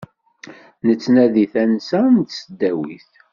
[0.87, 3.11] Nettnadi tansa n tesdawit.